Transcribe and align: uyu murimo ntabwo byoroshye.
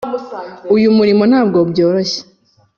uyu 0.75 0.89
murimo 0.97 1.23
ntabwo 1.31 1.59
byoroshye. 1.71 2.19